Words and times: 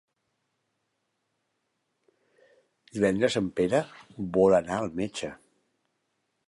Divendres 2.97 3.39
en 3.43 3.53
Pere 3.61 3.85
vol 4.41 4.61
anar 4.63 4.81
al 4.85 4.93
metge. 5.03 5.33